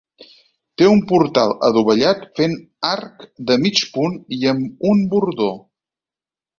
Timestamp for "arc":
2.95-3.29